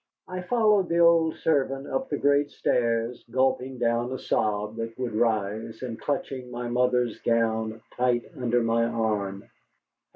[0.27, 5.13] I followed the old servant up the great stairs, gulping down a sob that would
[5.13, 9.47] rise, and clutching my mother's gown tight under my arm.